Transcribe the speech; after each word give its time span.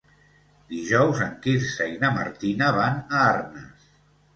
Dijous 0.71 1.21
en 1.27 1.37
Quirze 1.45 1.89
i 1.95 2.03
na 2.07 2.13
Martina 2.19 2.75
van 2.83 3.01
a 3.07 3.25
Arnes. 3.33 3.91